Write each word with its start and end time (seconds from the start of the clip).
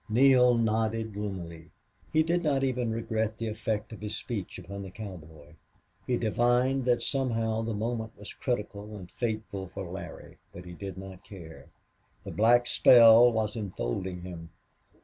Neale 0.09 0.55
nodded 0.55 1.13
gloomily. 1.13 1.69
He 2.11 2.23
did 2.23 2.41
not 2.41 2.63
even 2.63 2.89
regret 2.91 3.37
the 3.37 3.47
effect 3.49 3.93
of 3.93 4.01
his 4.01 4.15
speech 4.17 4.57
upon 4.57 4.81
the 4.81 4.89
cowboy. 4.89 5.53
He 6.07 6.17
divined 6.17 6.85
that 6.85 7.03
somehow 7.03 7.61
the 7.61 7.75
moment 7.75 8.17
was 8.17 8.29
as 8.29 8.33
critical 8.33 8.95
and 8.95 9.11
fateful 9.11 9.67
for 9.67 9.87
Larry, 9.87 10.39
but 10.51 10.65
he 10.65 10.73
did 10.73 10.97
not 10.97 11.23
care. 11.23 11.67
The 12.23 12.31
black 12.31 12.65
spell 12.65 13.31
was 13.31 13.55
enfolding 13.55 14.21
him. 14.23 14.49